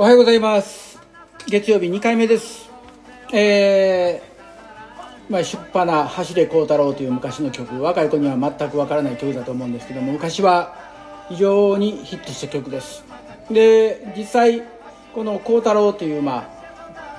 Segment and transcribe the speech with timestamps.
[0.00, 0.96] おはようございます。
[1.48, 2.70] 月曜日2回目です。
[3.32, 10.76] えーまあ、出派な「走れ幸太郎」という昔の曲若い子には全くわからない曲だと思うんですけども昔は
[11.28, 13.02] 非常にヒットした曲です。
[13.50, 14.62] で実際
[15.16, 16.48] この幸太郎という馬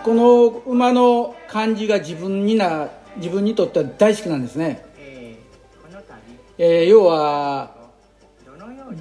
[0.05, 4.85] この馬の感じが自分にな自分にとっては大好きなんですね、
[6.57, 7.78] えー要は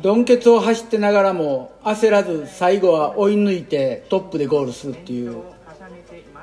[0.02, 5.42] 鈍ケツを走ってながらも焦らず最後は追い抜いてトップでゴールするっていう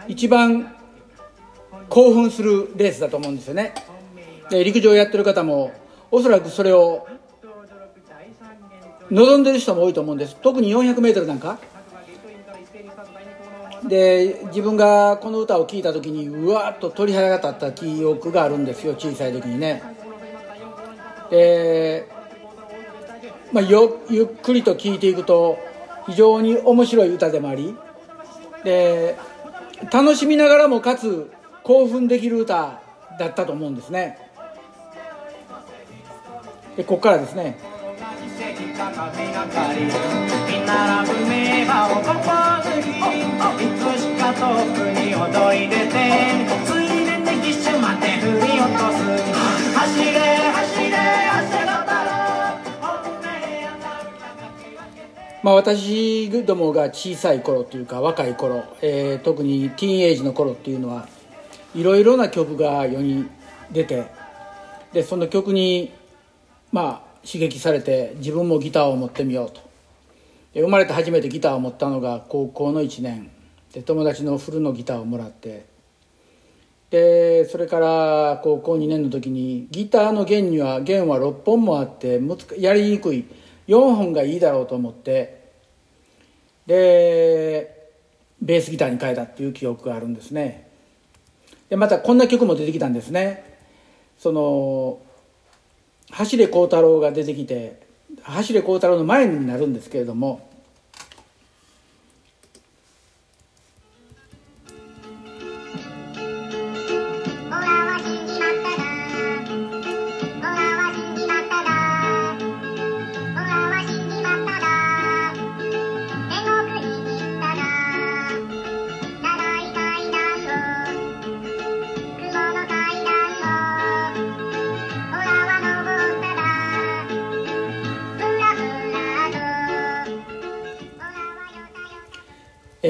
[0.08, 0.76] 一番
[1.90, 3.74] 興奮するレースだと思うんですよね。
[4.50, 5.72] で陸上やってる方も
[6.12, 7.08] おそらくそれを
[9.12, 10.36] 望んでる人も多いと思うんです。
[10.38, 11.60] 特に 400m なんか。
[13.88, 19.84] で自分がこの歌を聴いた時にうわーっと鳥肌が立った記憶があるんですよ小さい時にね。
[21.30, 22.10] で
[23.56, 25.58] まあ、よゆっくりと聴いていくと
[26.08, 27.74] 非常に面白い歌でもあり
[28.66, 29.16] で
[29.94, 31.32] 楽しみながらもかつ
[31.64, 32.82] 興奮できる歌
[33.18, 34.18] だったと思うんですね。
[36.76, 37.58] でここからですね
[55.46, 61.08] まあ、私どもが小さい頃というか若い頃、えー特にティーンエイジの頃っていうのは
[61.76, 63.28] いろいろな曲が世に
[63.72, 64.08] 出て
[64.92, 65.94] でその曲に
[66.72, 69.62] まあ刺激されて自分もギターを持ってみようと。
[70.56, 73.30] 生まれて初めてギターを持ったのが高校の1年。
[73.72, 75.68] で友達のフルのギターをもらって。
[76.90, 82.20] でそれから高校2年の時にギターの弦には弦は6本もあって
[82.58, 83.26] やりにくい。
[83.68, 85.35] 4本がいいだろうと思って
[86.68, 87.90] で
[88.42, 90.68] ベースギターに変えたっていう記憶があるんですね。
[91.70, 93.58] でまたこんな曲も出てきたんですね。
[94.20, 95.00] その
[96.12, 97.82] 「走れ孝太郎」が出てきて
[98.22, 100.48] 「走れ孝太郎」の前になるんですけれども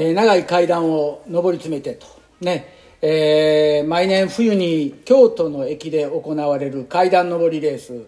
[0.06, 2.06] えー長い階段を上り詰めてと。
[2.42, 2.74] ね。
[3.02, 8.06] えー毎年冬に京都の駅で行われる階段上りレース。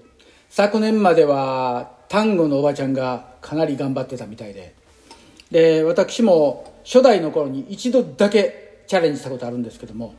[0.49, 4.75] 昨年までは丹後のおばちゃんがかなり頑張ってたみたいで。
[5.51, 10.13] で私も初代の頃に一度だけチャレンジしたことあるんですけども。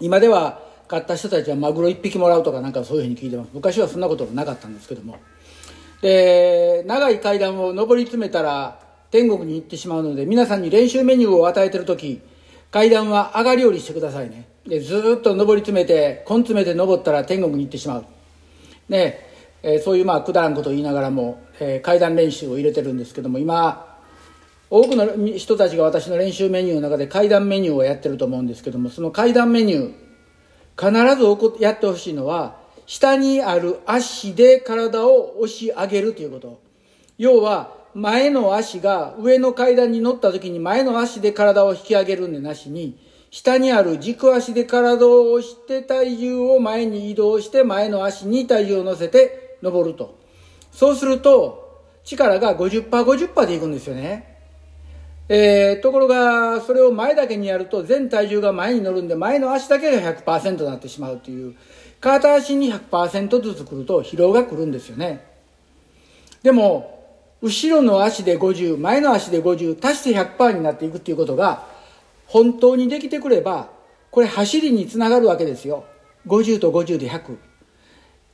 [0.00, 3.50] 今では買った人たちはマグロ1匹もらうとかなんかそういうふうに聞いてます。
[3.52, 5.18] 昔はそんなことなかったんですけども。
[6.02, 12.20] で長い階段を上り詰めたら天国に行ってしまうので皆さんに練習メニューを与えてる時
[12.70, 14.46] 階段は上がり下りしてくださいね。
[14.66, 18.04] でずっと上り詰めて根詰めて登ったら天国に行ってしまう。
[18.88, 19.28] で、
[19.62, 23.98] えーそういうまあくだらんことを言いながらも、えー階段練習を入れてるんですけども今
[24.70, 36.60] 多くの人たちが私の練習メニューの中で階段メニューをやってると思うんですけどもその階段メニュー必ずおこやってほしいのは下にある足で体を押し上げるということ。
[37.18, 42.98] 要は前の足が上の階段に乗った時に前の足で体を引き上げるんでなしに
[43.30, 50.18] 下にある軸足で体を押して体重を前に移動して前の足に体重を乗せて登ると。
[50.72, 54.38] そうすると力が 50%50% でいくんですよね。
[55.28, 61.54] えーところがそれを前だけにやると全体重が前に乗るんで前の足だけが100%になってしまうという。
[62.00, 65.24] 片足に100%ずつくると疲労がくるんですよね。
[66.42, 66.99] でも
[67.42, 71.66] 後ろの足で50前の足で50足して100%になっていくっていうことが
[72.26, 73.70] 本当にできてくれば
[74.10, 75.84] これ走りにつながるわけですよ。
[76.26, 77.36] 50と50で100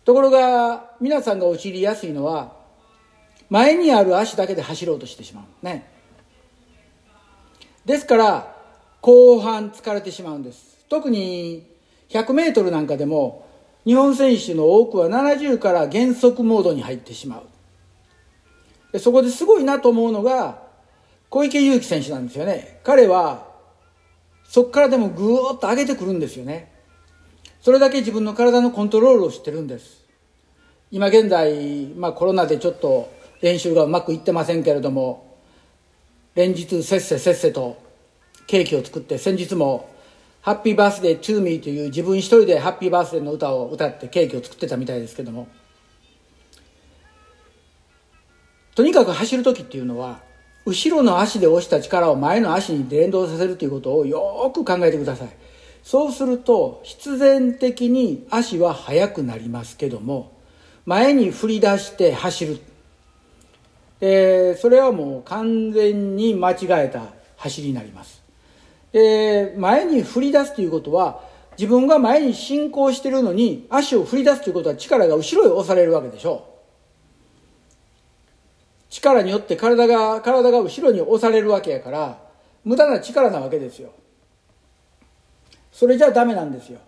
[0.04, 2.56] ところが皆さんが陥りやすいのは
[3.48, 5.64] 前にある足だけで走ろうとしてしまう。
[5.64, 5.88] ね。
[7.84, 8.56] ですから
[9.00, 10.84] 後半疲れてしまうんです。
[10.88, 11.66] 特に
[12.08, 13.46] 100m なんかでも
[13.84, 17.42] 日本選手の多くは70から減速モードに入ってしまう。
[18.92, 20.62] でそこですごいなと思うのが
[21.28, 22.80] 小池祐貴選手なんですよね。
[22.84, 23.46] 彼は
[24.44, 26.72] そこからでもぐーっと上げてくるんですよね。
[27.60, 30.04] それだけ自分の体のコントロールをしてるんです。
[30.90, 33.12] 今現在、まあ、コロナでちょっと
[33.42, 35.36] 練習がうまくいってませんけれども
[36.36, 37.76] 連日せっせせっせと
[38.46, 39.90] ケーキを作って先日も
[40.46, 45.48] 「ハッピーバースデートゥーミーという自分一人でハッピーバースデーの歌を歌ってケーキを作ってたみたいですけども
[48.76, 50.20] とにかく走る時っていうのは
[50.66, 55.28] 後ろの足で押した力を前の足に連動させるということをよく考えてください。
[55.82, 60.32] そうすると必然的に足は速くなりますけども
[60.84, 62.58] 前に振り出して走る。
[63.98, 67.04] でそれはもう完全に間違えた
[67.36, 68.22] 走りになります。
[68.92, 71.22] で前に振り出すということは
[71.56, 76.55] 自分が前に進行しているのに足を振り出すということは力が後ろへ押されるわけでしょう。
[78.88, 82.18] 力によって体が体が後ろに押されるわけやから
[82.64, 83.92] 無駄な力なわけですよ。
[85.72, 86.80] それじゃダメなんですよ。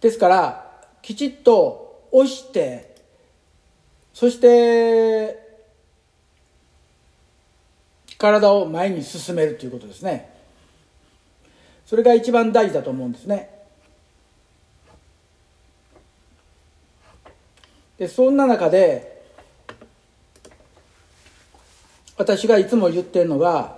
[0.00, 0.70] ですから
[1.02, 2.94] きちっと押して
[4.12, 5.46] そして
[8.18, 10.34] 体を前に進めるということですね。
[11.84, 13.50] それが一番大事だと思うんですね。
[17.98, 19.15] でそんな中で
[22.16, 23.76] 私がいつも言ってるのが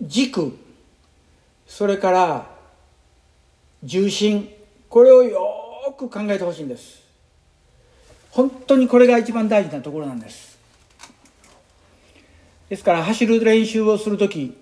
[0.00, 0.56] 軸。
[1.66, 2.50] それから
[3.82, 4.50] 重心。
[4.88, 7.02] これをよく考えてほしいんです。
[8.30, 10.58] 本当にこれが一番大事なところなんです。
[12.68, 14.56] ですから走る練習をする時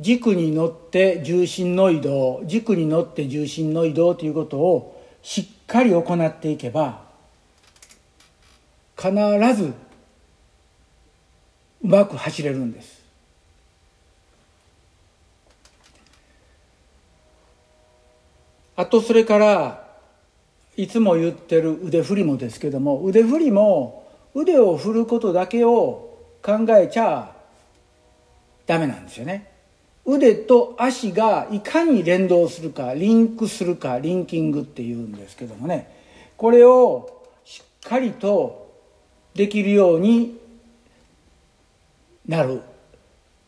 [0.00, 7.02] 軸に乗って重心の移動軸に乗って重心の移動ということをしっかり行っていけば
[8.96, 9.12] 必
[9.54, 9.74] ず
[11.82, 12.98] うまく走れるんです。
[18.76, 19.88] あとそれから
[20.76, 27.34] いつも言ってる腕振りもですけども腕振りも腕を振ることだけを考えちゃ
[28.66, 29.50] ダメなんですよね。
[30.04, 35.92] 腕と足がいかに連動するかリンクするかリンキングっていうんですけどもね。
[36.36, 38.72] これをしっかりと
[39.34, 40.38] できるように
[42.28, 42.60] なる。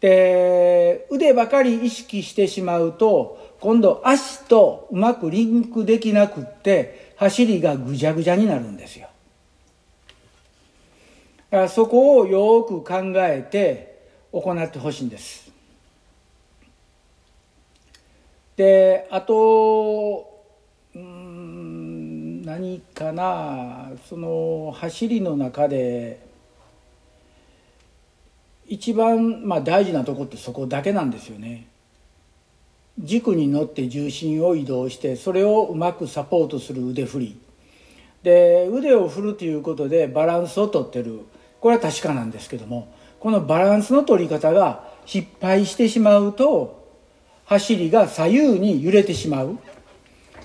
[0.00, 9.09] で腕ばかり意識してしまうと今度足とうまくリンクできなくって走りがぐじゃぐじゃになるんですよ。
[11.50, 14.00] だからそこをよく考えて
[14.32, 15.53] 行ってほしいんです。
[18.56, 20.44] であと
[20.94, 26.30] うん何かなその走りの中で
[28.70, 31.67] 一番まあ大事なとこってそこだけなんですよね。
[33.00, 37.41] 軸に乗って重心を移動してそれをうまくサポートする腕振り。
[38.22, 41.20] で腕を振るということでバランスをとってる。
[41.60, 46.89] これは確かなんですけどもこのバランスの取り方が失敗してしまうと
[47.46, 49.58] 走りが左右に揺れてしまう。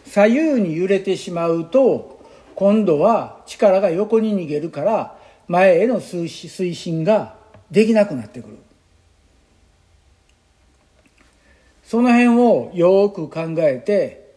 [0.03, 2.19] 左右に揺れてしまうと
[2.55, 5.17] 今度は力が横に逃げるから
[5.47, 7.35] 前への推進が
[7.71, 8.57] できなくなってくる。
[11.83, 14.33] その辺をよく考えて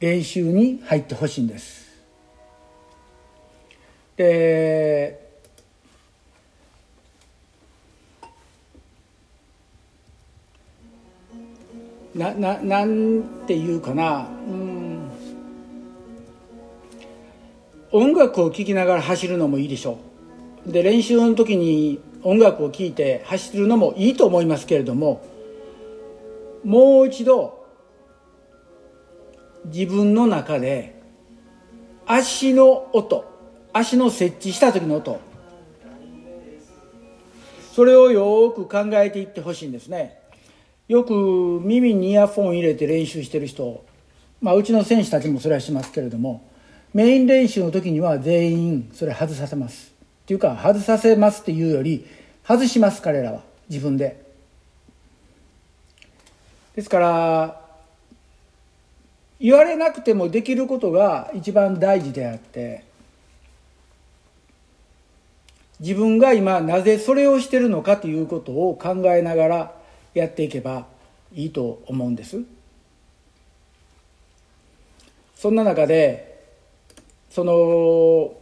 [0.00, 1.82] 練習に入ってほしいんです。
[4.16, 5.22] で
[12.14, 14.28] なななんていうかな。
[14.46, 15.10] うん。
[17.90, 19.98] 音楽を聴きながら走るのもいいでしょ
[20.66, 20.72] う。
[20.72, 25.24] で練習の時に音楽を聴いて走るのもいいと思いますけれども
[26.64, 27.66] もう一度
[29.66, 31.00] 自分の中で
[32.06, 33.24] 足の音
[33.72, 35.20] 足の設置した時の音
[37.74, 40.18] それをよく考えていってほしいんですね。
[40.88, 41.14] よく
[41.62, 43.86] 耳にイヤフォン入れて練習してる人、
[44.42, 46.50] まあ、うちの選手たちもそれはしますけれども
[46.92, 49.91] メイン練習の時には全員それ外させます。
[50.32, 52.06] っていうか外させますっていうより
[52.46, 54.22] 外します彼らは自分で。
[56.74, 57.60] ですから
[59.38, 62.84] 言われなくてもできることが一番大事であって
[65.80, 69.74] 自分が今なぜそれをしてるのかということを考えながら
[70.14, 70.86] やっていけば
[71.34, 72.40] いいと思うんです。
[75.36, 76.40] そんな中で
[77.28, 78.41] その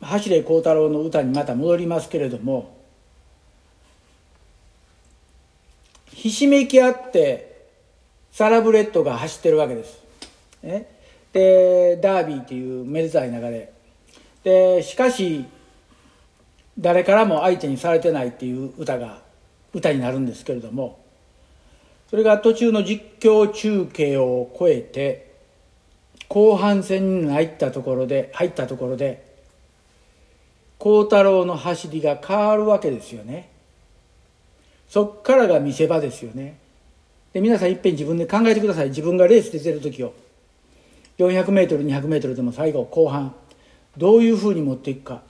[0.00, 2.76] 走れ幸太郎の歌にまた戻りますけれども
[6.12, 7.66] ひしめき合って
[8.32, 10.00] サラブレッドが走ってるわけです。
[10.62, 10.88] ね、
[11.32, 13.72] でダービーっていうめでたい中で
[14.42, 15.44] でしかし
[16.78, 19.22] 誰からも相手にされてないっていう歌が
[19.72, 21.04] 歌になるんですけれども
[22.10, 25.34] それが途中の実況中継を超えて
[26.28, 29.27] 後半戦に入ったところで入ったところで
[30.78, 33.50] 幸太郎の走りが変わるわけですよね。
[34.88, 36.58] そっからが見せ場ですよね。
[37.32, 38.88] で皆さんいっぺん自分で考えてください。
[38.88, 40.14] 自分がレースで出る時を。
[41.18, 43.34] 400m200m でも最後後半。
[43.96, 45.22] どういうふうに持っていくか。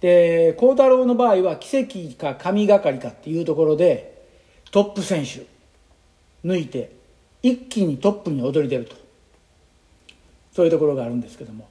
[0.00, 4.24] で幸太郎の場合は奇跡か神がかりかっていうところで
[4.70, 5.44] トップ選手
[6.42, 6.90] 抜いて
[7.42, 8.96] 一気にトップに躍り出ると。
[10.52, 11.68] そういうところがあるんですけども。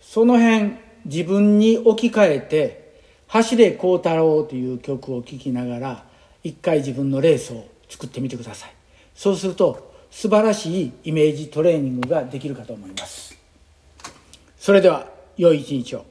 [0.00, 0.72] その辺
[1.04, 2.90] 自分に置き換えて
[3.28, 6.04] 「走れ孝太郎」という曲を聴きながら
[6.42, 8.70] 一回自分のレースを作ってみてください。
[9.14, 13.36] そうすると素晴らしいイメージトレーニングができるかと思います。
[14.58, 16.09] それでは良い一日を。